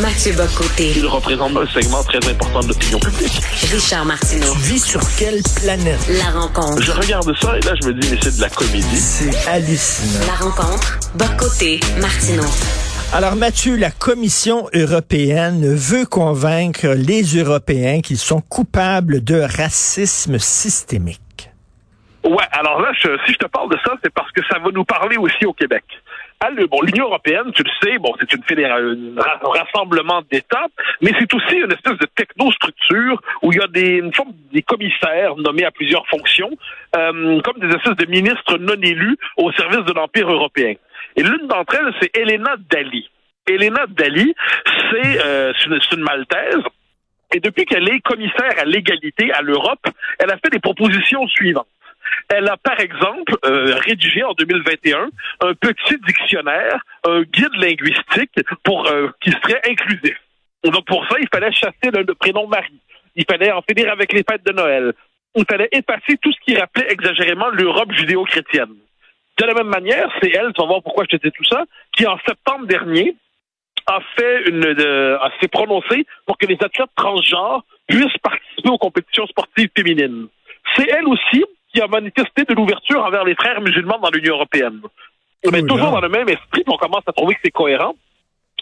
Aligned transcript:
Mathieu 0.00 0.32
Bocoté. 0.32 0.92
Il 0.96 1.06
représente 1.06 1.56
un 1.56 1.66
segment 1.66 2.02
très 2.04 2.18
important 2.30 2.60
de 2.60 2.68
l'opinion 2.68 2.98
publique. 3.00 3.40
Richard 3.72 4.04
Martineau. 4.04 4.52
Tu 4.52 4.58
vis 4.60 4.84
sur 4.84 5.00
quelle 5.18 5.40
planète? 5.60 5.98
La 6.08 6.30
rencontre. 6.38 6.82
Je 6.82 6.92
regarde 6.92 7.32
ça 7.40 7.56
et 7.56 7.60
là, 7.62 7.72
je 7.82 7.88
me 7.88 7.94
dis, 7.94 8.08
mais 8.10 8.18
c'est 8.22 8.36
de 8.36 8.40
la 8.40 8.48
comédie. 8.50 8.96
C'est 8.96 9.48
hallucinant. 9.48 10.26
La 10.26 10.34
rencontre. 10.44 10.98
Bocoté. 11.14 11.80
Martineau. 12.00 12.44
Alors 13.12 13.36
Mathieu, 13.36 13.76
la 13.76 13.90
Commission 13.90 14.68
européenne 14.74 15.74
veut 15.74 16.04
convaincre 16.06 16.88
les 16.88 17.22
Européens 17.36 18.00
qu'ils 18.00 18.18
sont 18.18 18.40
coupables 18.42 19.24
de 19.24 19.40
racisme 19.40 20.38
systémique. 20.38 21.20
Ouais, 22.24 22.44
alors 22.52 22.80
là, 22.82 22.88
je- 23.00 23.16
si 23.26 23.32
je 23.32 23.38
te 23.38 23.46
parle 23.46 23.70
de 23.70 23.78
ça, 23.84 23.92
c'est 24.04 24.12
parce 24.12 24.30
que 24.32 24.42
ça 24.52 24.58
va 24.58 24.70
nous 24.72 24.84
parler 24.84 25.16
aussi 25.16 25.46
au 25.46 25.54
Québec. 25.54 25.84
Bon, 26.70 26.80
l'Union 26.82 27.06
européenne, 27.06 27.50
tu 27.52 27.62
le 27.64 27.70
sais, 27.82 27.98
bon, 27.98 28.14
c'est 28.20 28.32
une 28.32 28.42
un 28.64 29.20
ra- 29.20 29.40
un 29.42 29.58
rassemblement 29.60 30.22
d'États, 30.30 30.68
mais 31.02 31.10
c'est 31.18 31.32
aussi 31.34 31.56
une 31.56 31.72
espèce 31.72 31.98
de 31.98 32.06
technostructure 32.14 33.20
où 33.42 33.52
il 33.52 33.58
y 33.58 33.60
a 33.62 33.66
des, 33.66 33.98
une 33.98 34.14
forme 34.14 34.32
des 34.52 34.62
commissaires 34.62 35.34
nommés 35.36 35.64
à 35.64 35.72
plusieurs 35.72 36.06
fonctions, 36.06 36.50
euh, 36.96 37.40
comme 37.42 37.58
des 37.58 37.74
espèces 37.74 37.96
de 37.96 38.06
ministres 38.06 38.56
non 38.58 38.80
élus 38.80 39.16
au 39.36 39.50
service 39.52 39.84
de 39.84 39.92
l'Empire 39.92 40.30
européen. 40.30 40.74
Et 41.16 41.22
l'une 41.22 41.48
d'entre 41.48 41.74
elles, 41.74 41.92
c'est 42.00 42.16
Elena 42.16 42.54
Dali. 42.70 43.10
Elena 43.48 43.86
Dali, 43.88 44.32
c'est 44.90 45.20
euh, 45.24 45.52
une, 45.66 45.80
une 45.92 46.02
Maltaise. 46.04 46.62
Et 47.34 47.40
depuis 47.40 47.66
qu'elle 47.66 47.88
est 47.88 48.00
commissaire 48.00 48.54
à 48.58 48.64
l'égalité 48.64 49.32
à 49.32 49.42
l'Europe, 49.42 49.84
elle 50.18 50.30
a 50.30 50.38
fait 50.38 50.50
des 50.50 50.60
propositions 50.60 51.26
suivantes. 51.28 51.66
Elle 52.30 52.48
a, 52.48 52.56
par 52.58 52.78
exemple, 52.78 53.34
euh, 53.46 53.74
rédigé 53.76 54.22
en 54.22 54.32
2021 54.34 55.08
un 55.40 55.54
petit 55.54 55.96
dictionnaire, 56.06 56.80
un 57.06 57.22
guide 57.22 57.54
linguistique 57.54 58.32
pour 58.64 58.86
euh, 58.86 59.08
qui 59.22 59.30
serait 59.30 59.62
inclusif. 59.68 60.16
Donc 60.64 60.84
pour 60.86 61.06
ça, 61.08 61.16
il 61.20 61.28
fallait 61.32 61.52
chasser 61.52 61.90
le, 61.92 62.04
prénom 62.14 62.46
Marie. 62.46 62.80
Il 63.16 63.24
fallait 63.28 63.50
en 63.52 63.62
finir 63.62 63.90
avec 63.90 64.12
les 64.12 64.24
fêtes 64.28 64.44
de 64.44 64.52
Noël. 64.52 64.92
Il 65.34 65.44
fallait 65.48 65.68
effacer 65.72 66.18
tout 66.20 66.32
ce 66.32 66.38
qui 66.44 66.56
rappelait 66.58 66.90
exagérément 66.92 67.48
l'Europe 67.48 67.92
judéo-chrétienne. 67.92 68.74
De 69.38 69.46
la 69.46 69.54
même 69.54 69.68
manière, 69.68 70.10
c'est 70.20 70.30
elle, 70.30 70.52
tu 70.52 70.60
vas 70.60 70.66
voir 70.66 70.82
pourquoi 70.82 71.04
je 71.10 71.16
te 71.16 71.26
dis 71.26 71.32
tout 71.32 71.44
ça, 71.44 71.64
qui 71.96 72.06
en 72.06 72.18
septembre 72.26 72.66
dernier 72.66 73.16
a 73.86 74.00
fait 74.16 74.48
une, 74.48 74.64
a- 74.64 75.30
s'est 75.40 75.48
prononcée 75.48 76.04
pour 76.26 76.36
que 76.36 76.46
les 76.46 76.58
athlètes 76.60 76.90
transgenres 76.96 77.64
puissent 77.86 78.18
participer 78.22 78.68
aux 78.68 78.78
compétitions 78.78 79.26
sportives 79.28 79.70
féminines. 79.76 80.26
C'est 80.76 80.88
elle 80.90 81.06
aussi 81.06 81.44
qui 81.72 81.80
a 81.80 81.86
manifesté 81.86 82.44
de 82.44 82.54
l'ouverture 82.54 83.04
envers 83.04 83.24
les 83.24 83.34
frères 83.34 83.60
musulmans 83.60 83.98
dans 83.98 84.10
l'Union 84.10 84.34
européenne. 84.34 84.80
Mais 85.50 85.60
Oula. 85.60 85.68
toujours 85.68 85.90
dans 85.90 86.00
le 86.00 86.08
même 86.08 86.28
esprit, 86.28 86.64
on 86.66 86.76
commence 86.76 87.04
à 87.06 87.12
trouver 87.12 87.34
que 87.34 87.40
c'est 87.44 87.50
cohérent. 87.50 87.94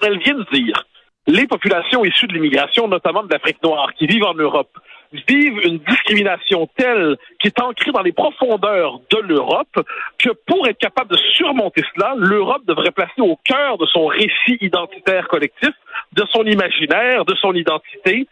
Elle 0.03 0.19
vient 0.19 0.35
de 0.35 0.47
dire 0.53 0.85
les 1.27 1.47
populations 1.47 2.05
issues 2.05 2.27
de 2.27 2.35
l'immigration, 2.35 2.87
notamment 2.89 3.23
de 3.23 3.33
l'Afrique 3.33 3.63
noire, 3.63 3.93
qui 3.95 4.07
vivent 4.07 4.25
en 4.25 4.35
Europe, 4.35 4.71
vivent 5.13 5.61
une 5.65 5.79
discrimination 5.79 6.69
telle 6.77 7.17
qui 7.41 7.49
est 7.49 7.61
ancrée 7.61 7.93
dans 7.93 8.03
les 8.03 8.13
profondeurs 8.13 9.01
de 9.11 9.19
l'Europe 9.19 9.79
que 10.19 10.31
pour 10.47 10.67
être 10.69 10.79
capable 10.79 11.11
de 11.11 11.17
surmonter 11.35 11.83
cela, 11.95 12.15
l'Europe 12.17 12.63
devrait 12.67 12.91
placer 12.91 13.21
au 13.21 13.37
cœur 13.45 13.79
de 13.79 13.87
son 13.87 14.07
récit 14.07 14.59
identitaire 14.61 15.29
collectif, 15.29 15.71
de 16.13 16.25
son 16.33 16.45
imaginaire, 16.45 17.25
de 17.25 17.35
son 17.37 17.55
identité, 17.55 18.27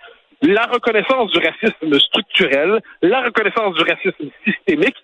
la 0.44 0.66
reconnaissance 0.66 1.30
du 1.30 1.38
racisme 1.38 1.98
structurel, 1.98 2.80
la 3.02 3.22
reconnaissance 3.22 3.74
du 3.74 3.82
racisme 3.82 4.30
systémique, 4.44 4.96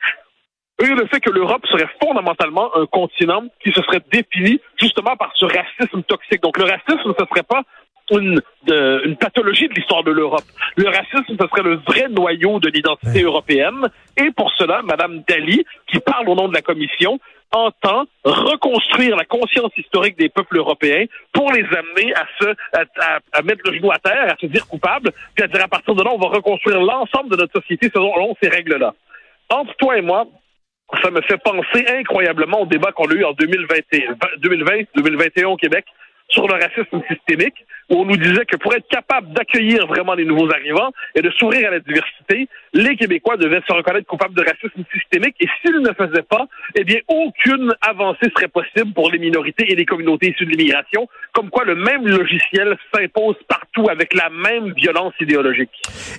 et 0.83 0.87
le 0.87 1.07
fait 1.09 1.21
que 1.21 1.31
l'Europe 1.31 1.67
serait 1.67 1.89
fondamentalement 2.03 2.75
un 2.77 2.87
continent 2.87 3.45
qui 3.63 3.71
se 3.73 3.83
serait 3.83 4.01
défini 4.11 4.61
justement 4.81 5.15
par 5.17 5.31
ce 5.35 5.45
racisme 5.45 6.03
toxique. 6.05 6.43
Donc 6.43 6.57
le 6.59 6.65
racisme, 6.65 7.13
ce 7.19 7.25
serait 7.27 7.43
pas 7.43 7.63
une, 8.11 8.41
de- 8.67 9.03
une 9.05 9.17
pathologie 9.17 9.69
de 9.69 9.75
l'histoire 9.75 10.03
de 10.03 10.11
l'Europe. 10.11 10.45
Le 10.77 10.89
racisme, 10.89 11.37
ce 11.39 11.47
serait 11.49 11.63
le 11.63 11.77
vrai 11.87 12.09
noyau 12.09 12.59
de 12.61 12.69
l'identité 12.71 13.23
européenne. 13.23 13.89
Et 14.17 14.31
pour 14.31 14.51
cela, 14.55 14.83
Madame 14.83 15.23
Dali, 15.29 15.65
qui 15.87 16.01
parle 16.01 16.29
au 16.29 16.35
nom 16.35 16.49
de 16.49 16.55
la 16.55 16.63
Commission, 16.63 17.21
entend 17.53 18.05
reconstruire 18.25 19.17
la 19.17 19.25
conscience 19.25 19.73
historique 19.77 20.17
des 20.19 20.29
peuples 20.29 20.59
européens 20.59 21.05
pour 21.33 21.51
les 21.53 21.65
amener 21.65 22.15
à 22.15 22.27
se 22.41 22.49
à, 22.73 22.83
à- 23.01 23.19
à 23.33 23.43
mettre 23.43 23.63
le 23.69 23.77
genou 23.77 23.91
à 23.91 23.99
terre, 23.99 24.33
à 24.33 24.37
se 24.41 24.47
dire 24.47 24.67
coupable, 24.69 25.11
puis 25.35 25.45
à 25.45 25.49
dire 25.49 25.65
à 25.65 25.69
partir 25.69 25.95
de 25.95 26.03
là, 26.03 26.11
on 26.13 26.19
va 26.19 26.29
reconstruire 26.29 26.81
l'ensemble 26.81 27.31
de 27.31 27.37
notre 27.37 27.61
société 27.61 27.91
selon 27.93 28.35
ces 28.43 28.49
règles-là. 28.49 28.95
Entre 29.51 29.75
toi 29.77 29.99
et 29.99 30.03
moi, 30.03 30.27
ça 31.03 31.11
me 31.11 31.21
fait 31.23 31.39
penser 31.39 31.85
incroyablement 31.89 32.63
au 32.63 32.67
débat 32.67 32.93
qu'on 32.93 33.09
a 33.09 33.15
eu 33.15 33.25
en 33.25 33.33
2020-2021 33.33 35.45
au 35.47 35.57
Québec 35.57 35.85
sur 36.31 36.47
le 36.47 36.55
racisme 36.55 37.03
systémique, 37.09 37.67
où 37.91 37.97
on 37.97 38.05
nous 38.05 38.17
disait 38.17 38.45
que 38.47 38.57
pour 38.57 38.73
être 38.75 38.87
capable 38.89 39.33
d'accueillir 39.33 39.87
vraiment 39.87 40.15
les 40.15 40.25
nouveaux 40.25 40.49
arrivants 40.51 40.93
et 41.15 41.23
de 41.23 41.31
s'ouvrir 41.33 41.69
à 41.69 41.71
la 41.73 41.81
diversité, 41.81 42.49
les 42.73 42.97
Québécois 42.97 43.37
devaient 43.37 43.63
se 43.69 43.73
reconnaître 43.73 44.07
coupables 44.07 44.35
de 44.35 44.43
racisme 44.43 44.85
systémique 44.93 45.35
et 45.41 45.47
s'ils 45.61 45.81
ne 45.81 45.93
faisaient 45.93 46.23
pas, 46.23 46.47
eh 46.77 46.85
bien, 46.85 46.99
aucune 47.09 47.73
avancée 47.81 48.31
serait 48.37 48.49
possible 48.49 48.93
pour 48.95 49.11
les 49.11 49.19
minorités 49.19 49.71
et 49.71 49.75
les 49.75 49.85
communautés 49.85 50.31
issues 50.31 50.47
de 50.47 50.51
l'immigration, 50.51 51.09
comme 51.33 51.51
quoi 51.51 51.65
le 51.65 51.75
même 51.75 52.07
logiciel 52.07 52.77
s'impose 52.95 53.37
partout 53.49 53.89
avec 53.91 54.15
la 54.15 54.31
même 54.31 54.73
violence 54.75 55.15
idéologique. 55.21 55.71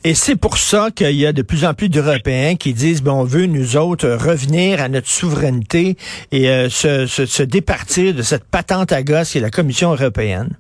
Et 0.04 0.14
c'est 0.14 0.40
pour 0.40 0.58
ça 0.58 0.90
qu'il 0.94 1.16
y 1.16 1.26
a 1.26 1.32
de 1.32 1.42
plus 1.42 1.64
en 1.64 1.74
plus 1.74 1.88
d'Européens 1.88 2.56
qui 2.56 2.74
disent, 2.74 3.02
ben, 3.02 3.14
on 3.14 3.24
veut, 3.24 3.46
nous 3.46 3.78
autres, 3.78 4.10
revenir 4.10 4.82
à 4.82 4.90
notre 4.90 5.08
souveraineté 5.08 5.96
et 6.32 6.50
euh, 6.50 6.70
se, 6.70 7.06
se, 7.06 7.44
départir 7.44 8.14
de 8.14 8.22
cette 8.22 8.50
patente 8.50 8.92
à 8.92 9.04
gosse 9.04 9.36
est 9.36 9.40
la 9.40 9.50
Commission 9.50 9.96
européenne. 10.02 10.58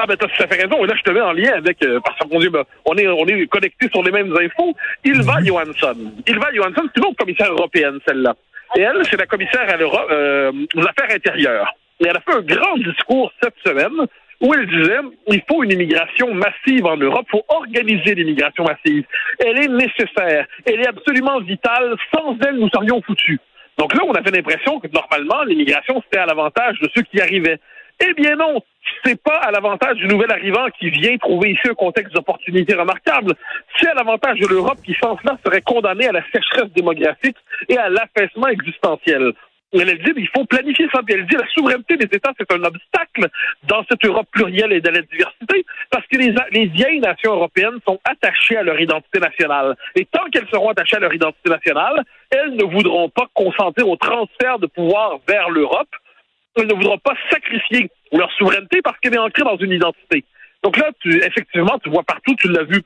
Ah 0.00 0.06
ben 0.06 0.16
t'as 0.16 0.28
tout 0.28 0.42
à 0.42 0.46
fait 0.46 0.62
raison. 0.62 0.84
Et 0.84 0.86
là, 0.86 0.94
je 0.96 1.02
te 1.02 1.10
mets 1.10 1.20
en 1.20 1.32
lien 1.32 1.52
avec 1.56 1.82
euh, 1.82 1.98
parce 2.04 2.18
Dieu, 2.30 2.50
ben, 2.50 2.62
on 2.84 2.94
est 2.96 3.08
on 3.08 3.26
est 3.26 3.46
connectés 3.48 3.88
sur 3.90 4.02
les 4.04 4.12
mêmes 4.12 4.32
infos. 4.32 4.76
Ilva 5.04 5.42
Johansson. 5.42 5.96
Ilva 6.26 6.52
Johansson, 6.54 6.82
c'est 6.86 7.00
une 7.00 7.06
autre 7.06 7.16
commissaire 7.16 7.50
européenne, 7.50 7.98
celle-là. 8.06 8.34
Et 8.76 8.82
elle, 8.82 9.02
c'est 9.10 9.16
la 9.16 9.26
commissaire 9.26 9.68
à 9.68 9.76
l'Europe 9.76 10.06
euh, 10.10 10.52
aux 10.76 10.82
affaires 10.82 11.14
intérieures. 11.14 11.74
Et 12.00 12.06
elle 12.06 12.16
a 12.16 12.20
fait 12.20 12.34
un 12.34 12.42
grand 12.42 12.76
discours 12.76 13.32
cette 13.42 13.56
semaine 13.66 14.06
où 14.40 14.54
elle 14.54 14.66
disait 14.68 14.98
il 15.28 15.42
faut 15.48 15.64
une 15.64 15.72
immigration 15.72 16.32
massive 16.32 16.86
en 16.86 16.96
Europe, 16.96 17.26
il 17.28 17.38
faut 17.38 17.44
organiser 17.48 18.14
l'immigration 18.14 18.64
massive. 18.64 19.04
Elle 19.40 19.64
est 19.64 19.68
nécessaire, 19.68 20.46
elle 20.64 20.80
est 20.80 20.88
absolument 20.88 21.40
vitale. 21.40 21.96
Sans 22.14 22.36
elle, 22.46 22.56
nous 22.56 22.68
serions 22.68 23.02
foutus. 23.02 23.40
Donc 23.78 23.94
là, 23.94 24.00
on 24.06 24.12
avait 24.12 24.30
l'impression 24.30 24.80
que 24.80 24.88
normalement, 24.88 25.42
l'immigration, 25.44 26.02
c'était 26.04 26.18
à 26.18 26.26
l'avantage 26.26 26.78
de 26.80 26.88
ceux 26.94 27.02
qui 27.02 27.20
arrivaient. 27.20 27.58
Eh 28.00 28.14
bien 28.14 28.36
non, 28.36 28.62
c'est 29.04 29.20
pas 29.20 29.36
à 29.36 29.50
l'avantage 29.50 29.96
du 29.96 30.06
nouvel 30.06 30.30
arrivant 30.30 30.68
qui 30.78 30.90
vient 30.90 31.16
trouver 31.18 31.50
ici 31.50 31.68
un 31.68 31.74
contexte 31.74 32.14
d'opportunité 32.14 32.74
remarquable. 32.74 33.34
C'est 33.76 33.88
à 33.88 33.94
l'avantage 33.94 34.38
de 34.38 34.46
l'Europe 34.46 34.78
qui, 34.84 34.96
sans 35.02 35.18
cela, 35.18 35.36
serait 35.44 35.62
condamnée 35.62 36.06
à 36.06 36.12
la 36.12 36.22
sécheresse 36.32 36.72
démographique 36.74 37.36
et 37.68 37.76
à 37.76 37.88
l'affaissement 37.88 38.48
existentiel. 38.48 39.32
Elle 39.72 39.98
dit 39.98 40.12
il 40.16 40.28
faut 40.34 40.44
planifier 40.44 40.88
ça. 40.92 41.00
Elle 41.08 41.26
dit 41.26 41.36
la 41.36 41.46
souveraineté 41.48 41.96
des 41.96 42.16
États, 42.16 42.32
c'est 42.38 42.50
un 42.52 42.62
obstacle 42.62 43.28
dans 43.64 43.84
cette 43.90 44.02
Europe 44.04 44.28
plurielle 44.32 44.72
et 44.72 44.80
de 44.80 44.88
la 44.88 45.02
diversité, 45.02 45.66
parce 45.90 46.06
que 46.06 46.16
les, 46.16 46.34
les 46.52 46.66
vieilles 46.66 47.00
nations 47.00 47.34
européennes 47.34 47.78
sont 47.86 47.98
attachées 48.04 48.56
à 48.56 48.62
leur 48.62 48.80
identité 48.80 49.20
nationale. 49.20 49.76
Et 49.94 50.06
tant 50.06 50.24
qu'elles 50.32 50.48
seront 50.50 50.70
attachées 50.70 50.96
à 50.96 51.00
leur 51.00 51.12
identité 51.12 51.50
nationale, 51.50 52.02
elles 52.30 52.54
ne 52.54 52.64
voudront 52.64 53.10
pas 53.10 53.26
consentir 53.34 53.88
au 53.88 53.96
transfert 53.96 54.58
de 54.58 54.66
pouvoir 54.66 55.18
vers 55.28 55.50
l'Europe. 55.50 55.88
Elles 56.58 56.66
ne 56.66 56.74
voudront 56.74 56.98
pas 56.98 57.14
sacrifier 57.30 57.90
leur 58.12 58.30
souveraineté 58.32 58.82
parce 58.82 58.98
qu'elle 58.98 59.14
est 59.14 59.18
ancrée 59.18 59.44
dans 59.44 59.56
une 59.56 59.72
identité. 59.72 60.24
Donc 60.62 60.76
là, 60.76 60.90
effectivement, 61.04 61.78
tu 61.78 61.90
vois 61.90 62.02
partout, 62.02 62.34
tu 62.36 62.48
l'as 62.48 62.64
vu 62.64 62.82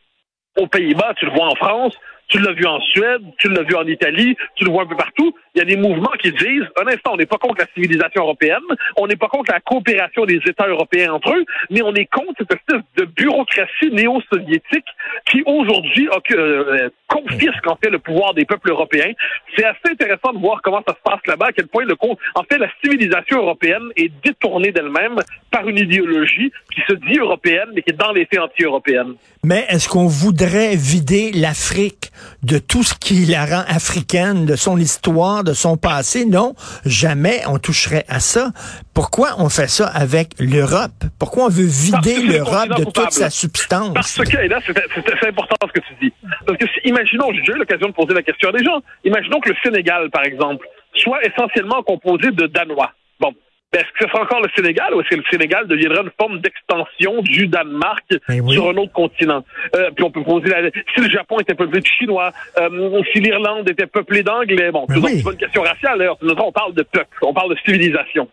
aux 0.59 0.67
Pays-Bas, 0.67 1.15
tu 1.17 1.25
le 1.25 1.33
vois 1.33 1.47
en 1.47 1.55
France, 1.55 1.97
tu 2.29 2.39
l'as 2.39 2.53
vu 2.53 2.65
en 2.67 2.81
Suède, 2.81 3.23
tu 3.39 3.49
l'as 3.49 3.63
vu 3.63 3.75
en 3.75 3.87
Italie, 3.87 4.37
tu 4.57 4.65
le 4.65 4.71
vois 4.71 4.85
un 4.85 4.87
peu 4.87 4.97
partout. 4.97 5.35
Il 5.55 5.59
y 5.59 5.63
a 5.63 5.65
des 5.65 5.77
mouvements 5.77 6.13
qui 6.21 6.33
disent, 6.33 6.65
un 6.81 6.87
instant, 6.87 7.13
on 7.13 7.17
n'est 7.17 7.27
pas 7.27 7.37
contre 7.37 7.61
la 7.61 7.67
civilisation 7.75 8.23
européenne, 8.23 8.63
on 8.97 9.07
n'est 9.07 9.17
pas 9.17 9.29
contre 9.29 9.53
la 9.53 9.61
coopération 9.61 10.25
des 10.25 10.41
États 10.47 10.67
européens 10.67 11.13
entre 11.13 11.35
eux, 11.35 11.45
mais 11.71 11.83
on 11.83 11.95
est 11.95 12.07
contre 12.07 12.33
cette 12.39 12.53
espèce 12.53 12.83
de 12.97 13.05
bureaucratie 13.05 13.91
néo-soviétique 13.93 14.87
qui 15.27 15.43
aujourd'hui 15.45 16.09
euh, 16.33 16.89
confisque 17.07 17.67
en 17.67 17.77
fait 17.77 17.91
le 17.91 17.99
pouvoir 17.99 18.33
des 18.33 18.45
peuples 18.47 18.71
européens. 18.71 19.13
C'est 19.55 19.65
assez 19.65 19.91
intéressant 19.91 20.33
de 20.33 20.39
voir 20.39 20.61
comment 20.63 20.83
ça 20.87 20.95
se 20.95 21.03
passe 21.05 21.21
là-bas, 21.27 21.49
à 21.49 21.53
quel 21.53 21.67
point 21.67 21.85
le 21.85 21.97
compte, 21.97 22.19
en 22.35 22.45
fait, 22.45 22.59
la 22.59 22.69
civilisation 22.83 23.39
européenne 23.39 23.91
est 23.97 24.11
détournée 24.25 24.73
d'elle-même 24.73 25.17
par 25.51 25.69
une 25.69 25.79
idéologie 25.79 26.51
qui 26.75 26.81
se 26.89 26.95
dit 26.95 27.19
européenne, 27.19 27.69
mais 27.75 27.83
qui 27.83 27.91
est 27.91 27.99
dans 27.99 28.13
les 28.13 28.25
faits 28.27 28.41
anti-européenne. 28.41 29.15
Mais 29.45 29.67
est-ce 29.69 29.89
qu'on 29.89 30.07
voudrait 30.07 30.77
vider 30.77 31.31
l'Afrique? 31.33 32.12
De 32.43 32.59
tout 32.59 32.83
ce 32.83 32.95
qui 32.95 33.27
la 33.27 33.45
rend 33.45 33.65
africaine, 33.69 34.47
de 34.47 34.57
son 34.57 34.79
histoire, 34.79 35.45
de 35.45 35.53
son 35.53 35.77
passé? 35.77 36.25
Non, 36.25 36.55
jamais 36.85 37.43
on 37.47 37.59
toucherait 37.59 38.05
à 38.09 38.21
ça. 38.21 38.51
Pourquoi 38.95 39.37
on 39.39 39.49
fait 39.49 39.69
ça 39.69 39.87
avec 39.87 40.35
l'Europe? 40.39 41.05
Pourquoi 41.19 41.45
on 41.45 41.49
veut 41.49 41.67
vider 41.67 42.23
l'Europe 42.23 42.69
de 42.79 42.85
toute 42.85 43.13
sa 43.13 43.31
substance? 43.31 43.95
Parce 43.95 44.17
que, 44.17 44.39
et 44.39 44.49
là, 44.49 44.61
c'est 44.65 45.29
important 45.29 45.57
ce 45.67 45.81
que 45.81 45.87
tu 45.87 45.95
dis. 46.03 46.13
Parce 46.47 46.59
que, 46.59 46.67
si, 46.67 46.89
imaginons, 46.89 47.33
j'ai 47.33 47.41
déjà 47.41 47.53
eu 47.55 47.59
l'occasion 47.59 47.89
de 47.89 47.93
poser 47.93 48.15
la 48.15 48.23
question 48.23 48.49
à 48.49 48.53
des 48.53 48.65
gens, 48.65 48.83
imaginons 49.05 49.41
que 49.41 49.51
le 49.51 49.57
Sénégal, 49.63 50.11
par 50.11 50.25
exemple, 50.25 50.67
soit 50.95 51.21
essentiellement 51.25 51.83
composé 51.83 52.31
de 52.31 52.47
Danois. 52.47 52.93
Bon, 53.21 53.33
est-ce 53.73 53.85
que 53.85 54.05
ce 54.05 54.09
sera 54.09 54.23
encore 54.23 54.41
le 54.43 54.51
Sénégal 54.55 54.95
ou 54.95 55.01
est-ce 55.01 55.09
que 55.09 55.15
le 55.17 55.25
Sénégal 55.31 55.67
deviendra 55.67 56.03
une 56.03 56.11
forme 56.21 56.41
d'extension 56.41 57.23
du 57.23 57.47
Danemark 57.47 58.05
Ben 58.29 58.41
oui. 58.41 58.55
sur 58.55 58.69
un 58.69 58.77
autre 58.77 58.93
continent? 58.93 59.45
Euh, 59.77 59.91
puis 59.95 60.05
on 60.05 60.11
peut 60.11 60.23
poser 60.23 60.49
la... 60.49 60.71
Si 60.95 61.01
le 61.01 61.09
Japon 61.09 61.41
était 61.41 61.55
peuplé 61.55 61.81
de 61.81 61.87
Chinois, 61.87 62.33
euh, 62.59 63.03
si 63.13 63.21
l'Irlande 63.21 63.69
était 63.71 63.87
peuplée 63.87 64.23
d'Anglais, 64.23 64.71
bon, 64.71 64.85
Ben 64.89 64.97
c'est 64.97 65.05
oui. 65.05 65.23
pas 65.23 65.33
une 65.33 65.39
question 65.39 65.63
raciale 65.63 65.99
d'ailleurs, 65.99 66.19
on 66.23 66.53
parle 66.53 66.75
de 66.75 66.83
peuple, 66.83 67.17
on 67.23 67.33
parle 67.33 67.51
de 67.55 67.59
civilisation. 67.65 68.29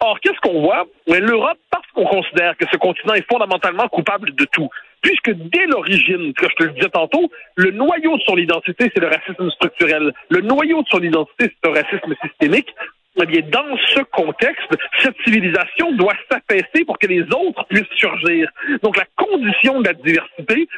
Or, 0.00 0.20
qu'est-ce 0.20 0.38
qu'on 0.40 0.60
voit? 0.60 0.86
L'Europe, 1.08 1.58
parce 1.70 1.86
qu'on 1.92 2.04
considère 2.06 2.56
que 2.56 2.64
ce 2.70 2.76
continent 2.76 3.14
est 3.14 3.26
fondamentalement 3.30 3.88
coupable 3.88 4.32
de 4.34 4.44
tout, 4.52 4.68
puisque 5.02 5.32
dès 5.32 5.66
l'origine, 5.66 6.32
que 6.34 6.46
je 6.48 6.54
te 6.54 6.62
le 6.64 6.70
disais 6.70 6.88
tantôt, 6.88 7.30
le 7.56 7.72
noyau 7.72 8.16
de 8.16 8.22
son 8.22 8.36
identité, 8.36 8.90
c'est 8.94 9.00
le 9.00 9.08
racisme 9.08 9.50
structurel. 9.50 10.12
Le 10.30 10.40
noyau 10.40 10.82
de 10.82 10.88
son 10.88 11.02
identité, 11.02 11.52
c'est 11.52 11.68
un 11.68 11.74
racisme 11.74 12.14
systémique. 12.22 12.72
Eh 13.20 13.26
bien, 13.26 13.40
dans 13.50 13.76
ce 13.94 14.00
contexte, 14.12 14.68
cette 15.02 15.16
civilisation 15.24 15.92
doit 15.92 16.14
s'affaisser 16.30 16.84
pour 16.84 16.98
que 16.98 17.08
les 17.08 17.22
autres 17.22 17.64
puissent 17.68 17.96
surgir. 17.96 18.48
Donc, 18.82 18.96
la 18.96 19.06
condition 19.16 19.80
de 19.80 19.88
la 19.88 19.94
diversité, 19.94 20.68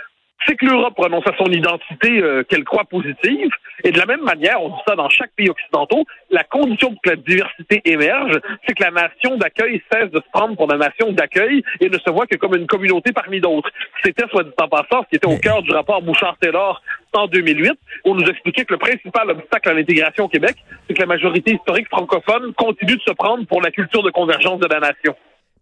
c'est 0.46 0.56
que 0.56 0.66
l'Europe 0.66 0.94
renonce 0.96 1.26
à 1.26 1.36
son 1.36 1.50
identité 1.50 2.22
euh, 2.22 2.42
qu'elle 2.44 2.64
croit 2.64 2.84
positive. 2.84 3.50
Et 3.84 3.92
de 3.92 3.98
la 3.98 4.06
même 4.06 4.22
manière, 4.22 4.62
on 4.62 4.68
dit 4.68 4.82
ça 4.86 4.94
dans 4.94 5.08
chaque 5.08 5.32
pays 5.32 5.48
occidentaux, 5.48 6.04
la 6.30 6.44
condition 6.44 6.90
pour 6.90 7.02
que 7.02 7.10
la 7.10 7.16
diversité 7.16 7.80
émerge, 7.84 8.40
c'est 8.66 8.74
que 8.74 8.82
la 8.82 8.90
nation 8.90 9.36
d'accueil 9.36 9.82
cesse 9.92 10.10
de 10.10 10.18
se 10.18 10.30
prendre 10.32 10.56
pour 10.56 10.66
la 10.66 10.76
nation 10.76 11.12
d'accueil 11.12 11.62
et 11.80 11.88
ne 11.88 11.98
se 11.98 12.10
voit 12.10 12.26
que 12.26 12.36
comme 12.36 12.54
une 12.54 12.66
communauté 12.66 13.12
parmi 13.12 13.40
d'autres. 13.40 13.70
C'était, 14.02 14.28
soit 14.30 14.44
dit 14.44 14.50
en 14.60 14.68
passant, 14.68 15.04
ce 15.04 15.08
qui 15.10 15.16
était 15.16 15.26
au 15.26 15.38
cœur 15.38 15.62
du 15.62 15.70
rapport 15.72 16.02
Bouchard-Taylor 16.02 16.82
en 17.12 17.26
2008, 17.26 17.72
où 18.04 18.10
on 18.10 18.14
nous 18.14 18.26
expliquait 18.26 18.64
que 18.64 18.74
le 18.74 18.78
principal 18.78 19.30
obstacle 19.30 19.68
à 19.68 19.74
l'intégration 19.74 20.24
au 20.24 20.28
Québec, 20.28 20.56
c'est 20.86 20.94
que 20.94 21.00
la 21.00 21.06
majorité 21.06 21.54
historique 21.54 21.88
francophone 21.88 22.52
continue 22.54 22.96
de 22.96 23.02
se 23.02 23.12
prendre 23.12 23.46
pour 23.46 23.60
la 23.62 23.70
culture 23.70 24.02
de 24.02 24.10
convergence 24.10 24.60
de 24.60 24.68
la 24.68 24.80
nation. 24.80 25.14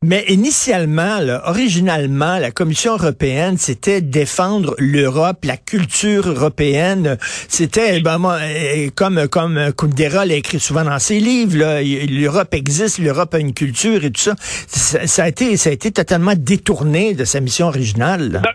Mais 0.05 0.25
initialement, 0.29 1.19
là, 1.19 1.43
originalement, 1.47 2.39
la 2.39 2.53
Commission 2.53 2.93
européenne, 2.93 3.57
c'était 3.57 4.01
défendre 4.01 4.77
l'Europe, 4.79 5.39
la 5.43 5.57
culture 5.57 6.29
européenne. 6.29 7.17
C'était 7.21 7.99
ben, 8.01 8.19
moi, 8.19 8.39
euh, 8.41 8.91
comme 8.95 9.27
comme 9.27 9.73
Kundera 9.77 10.25
l'a 10.25 10.35
écrit 10.35 10.61
souvent 10.61 10.85
dans 10.85 11.01
ses 11.01 11.19
livres. 11.19 11.57
L'Europe 11.83 12.55
existe, 12.55 13.01
l'Europe 13.01 13.35
a 13.35 13.41
une 13.41 13.55
culture 13.55 14.05
et 14.05 14.13
tout 14.13 14.21
ça. 14.21 14.37
Ça, 14.39 15.25
a 15.25 15.29
été 15.29 15.57
ça 15.57 15.71
a 15.71 15.73
été 15.73 15.91
totalement 15.91 16.35
détourné 16.37 17.15
de 17.15 17.25
sa 17.25 17.41
mission 17.41 17.67
originale. 17.67 18.41
Ben, 18.45 18.53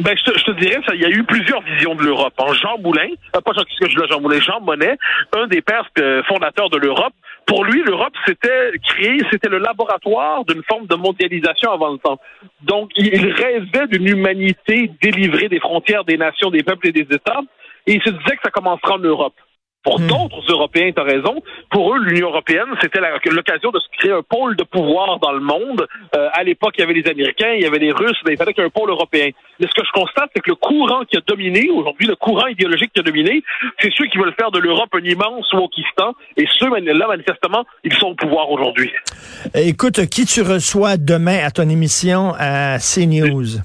ben, 0.00 0.16
je, 0.16 0.30
te, 0.30 0.38
je 0.38 0.44
te 0.44 0.50
dirais, 0.52 0.80
il 0.94 1.00
y 1.00 1.04
a 1.04 1.10
eu 1.10 1.24
plusieurs 1.24 1.60
visions 1.62 1.94
de 1.94 2.02
l'Europe. 2.02 2.32
En 2.38 2.52
Jean 2.52 2.78
Moulin, 2.78 3.08
euh, 3.34 3.40
pas 3.40 3.52
Jean, 3.52 3.62
je 3.68 4.18
Moulin, 4.20 4.40
Jean 4.40 4.60
Monnet, 4.60 4.96
un 5.32 5.46
des 5.48 5.60
pères 5.60 5.88
euh, 5.98 6.22
fondateurs 6.24 6.70
de 6.70 6.76
l'Europe, 6.76 7.14
pour 7.48 7.64
lui, 7.64 7.82
l'Europe, 7.82 8.12
c'était 8.26 8.72
créé, 8.84 9.18
c'était 9.32 9.48
le 9.48 9.58
laboratoire 9.58 10.44
d'une 10.44 10.62
forme 10.64 10.86
de 10.86 10.94
mondialisation 10.96 11.72
avant 11.72 11.92
le 11.92 11.98
temps. 11.98 12.20
Donc, 12.60 12.90
il, 12.94 13.32
rêvait 13.32 13.86
d'une 13.90 14.06
humanité 14.06 14.90
délivrée 15.00 15.48
des 15.48 15.58
frontières 15.58 16.04
des 16.04 16.18
nations, 16.18 16.50
des 16.50 16.62
peuples 16.62 16.88
et 16.88 16.92
des 16.92 17.06
États, 17.10 17.40
et 17.86 17.94
il 17.94 18.02
se 18.02 18.10
disait 18.10 18.36
que 18.36 18.42
ça 18.44 18.50
commencera 18.50 18.96
en 18.96 18.98
Europe. 18.98 19.32
Pour 19.88 20.00
Hmm. 20.00 20.06
d'autres 20.06 20.42
Européens, 20.50 20.90
tu 20.94 21.00
as 21.00 21.04
raison, 21.04 21.42
pour 21.70 21.94
eux, 21.94 21.98
l'Union 21.98 22.28
européenne, 22.28 22.68
c'était 22.82 23.00
l'occasion 23.30 23.70
de 23.70 23.78
se 23.78 23.86
créer 23.96 24.12
un 24.12 24.22
pôle 24.22 24.54
de 24.54 24.64
pouvoir 24.64 25.18
dans 25.18 25.32
le 25.32 25.40
monde. 25.40 25.86
Euh, 26.14 26.28
à 26.34 26.44
l'époque, 26.44 26.74
il 26.76 26.82
y 26.82 26.84
avait 26.84 26.92
les 26.92 27.08
Américains, 27.08 27.52
il 27.54 27.62
y 27.62 27.64
avait 27.64 27.78
les 27.78 27.90
Russes, 27.90 28.20
mais 28.26 28.34
il 28.34 28.36
fallait 28.36 28.52
qu'il 28.52 28.62
y 28.62 28.66
ait 28.66 28.68
un 28.68 28.80
pôle 28.80 28.90
européen. 28.90 29.30
Mais 29.58 29.66
ce 29.66 29.72
que 29.72 29.86
je 29.86 29.92
constate, 29.98 30.28
c'est 30.36 30.42
que 30.42 30.50
le 30.50 30.56
courant 30.56 31.04
qui 31.06 31.16
a 31.16 31.20
dominé, 31.26 31.70
aujourd'hui, 31.70 32.06
le 32.06 32.16
courant 32.16 32.48
idéologique 32.48 32.90
qui 32.92 33.00
a 33.00 33.02
dominé, 33.02 33.42
c'est 33.80 33.90
ceux 33.96 34.04
qui 34.08 34.18
veulent 34.18 34.34
faire 34.38 34.50
de 34.50 34.58
l'Europe 34.58 34.90
un 34.92 35.02
immense 35.02 35.50
Wokistan, 35.54 36.12
et 36.36 36.46
ceux, 36.58 36.68
là, 36.68 37.06
manifestement, 37.08 37.64
ils 37.82 37.94
sont 37.94 38.08
au 38.08 38.14
pouvoir 38.14 38.50
aujourd'hui. 38.50 38.92
Écoute, 39.54 40.04
qui 40.10 40.26
tu 40.26 40.42
reçois 40.42 40.98
demain 40.98 41.38
à 41.42 41.50
ton 41.50 41.66
émission 41.66 42.34
à 42.38 42.76
CNews? 42.78 43.62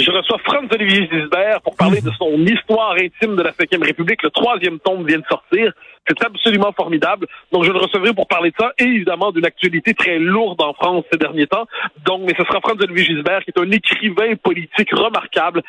Je 0.00 0.10
reçois 0.10 0.38
Franz-Olivier 0.38 1.08
Gisbert 1.12 1.60
pour 1.62 1.76
parler 1.76 2.00
de 2.00 2.10
son 2.18 2.38
histoire 2.46 2.92
intime 2.92 3.36
de 3.36 3.42
la 3.42 3.52
Cinquième 3.52 3.82
République. 3.82 4.22
Le 4.22 4.30
troisième 4.30 4.78
tome 4.78 5.06
vient 5.06 5.18
de 5.18 5.24
sortir. 5.28 5.72
C'est 6.08 6.24
absolument 6.24 6.72
formidable. 6.72 7.26
Donc, 7.52 7.64
je 7.64 7.70
le 7.70 7.78
recevrai 7.78 8.14
pour 8.14 8.26
parler 8.26 8.50
de 8.50 8.56
ça 8.58 8.72
et 8.78 8.84
évidemment 8.84 9.30
d'une 9.30 9.44
actualité 9.44 9.92
très 9.92 10.18
lourde 10.18 10.60
en 10.62 10.72
France 10.72 11.04
ces 11.12 11.18
derniers 11.18 11.46
temps. 11.46 11.66
Donc, 12.06 12.22
mais 12.26 12.34
ce 12.38 12.44
sera 12.44 12.60
Franz-Olivier 12.60 13.04
Gisbert 13.04 13.44
qui 13.44 13.50
est 13.54 13.60
un 13.60 13.70
écrivain 13.70 14.34
politique 14.42 14.90
remarquable, 14.92 15.62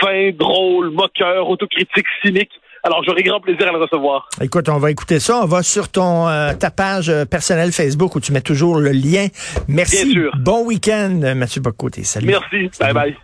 fin, 0.00 0.30
drôle, 0.32 0.90
moqueur, 0.90 1.48
autocritique, 1.50 2.06
cynique. 2.24 2.50
Alors, 2.82 3.02
j'aurai 3.04 3.22
grand 3.22 3.40
plaisir 3.40 3.68
à 3.68 3.72
le 3.72 3.78
recevoir. 3.78 4.28
Écoute, 4.40 4.68
on 4.68 4.78
va 4.78 4.90
écouter 4.90 5.20
ça. 5.20 5.40
On 5.42 5.46
va 5.46 5.62
sur 5.62 5.90
ton 5.90 6.28
euh, 6.28 6.52
ta 6.54 6.70
page 6.70 7.08
euh, 7.08 7.24
personnelle 7.24 7.72
Facebook 7.72 8.14
où 8.14 8.20
tu 8.20 8.32
mets 8.32 8.42
toujours 8.42 8.78
le 8.78 8.90
lien. 8.90 9.28
Merci. 9.68 10.04
Bien 10.04 10.12
sûr. 10.12 10.32
Bon 10.38 10.64
week-end, 10.64 11.34
Mathieu 11.36 11.60
Bocoté. 11.60 12.04
Salut. 12.04 12.26
Merci. 12.26 12.70
Bye 12.80 12.92
bye. 12.92 13.16